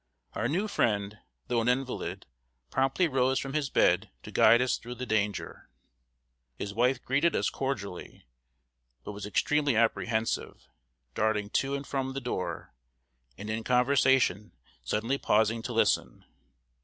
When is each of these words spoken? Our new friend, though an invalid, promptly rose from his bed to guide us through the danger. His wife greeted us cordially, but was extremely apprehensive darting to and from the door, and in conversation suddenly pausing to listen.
Our 0.33 0.47
new 0.47 0.67
friend, 0.67 1.19
though 1.45 1.61
an 1.61 1.67
invalid, 1.67 2.25
promptly 2.71 3.07
rose 3.07 3.37
from 3.37 3.53
his 3.53 3.69
bed 3.69 4.09
to 4.23 4.31
guide 4.31 4.59
us 4.59 4.79
through 4.79 4.95
the 4.95 5.05
danger. 5.05 5.69
His 6.55 6.73
wife 6.73 6.99
greeted 7.03 7.35
us 7.35 7.51
cordially, 7.51 8.25
but 9.03 9.11
was 9.11 9.27
extremely 9.27 9.75
apprehensive 9.75 10.67
darting 11.13 11.51
to 11.51 11.75
and 11.75 11.85
from 11.85 12.13
the 12.13 12.19
door, 12.19 12.73
and 13.37 13.47
in 13.47 13.63
conversation 13.63 14.53
suddenly 14.83 15.19
pausing 15.19 15.61
to 15.61 15.71
listen. 15.71 16.25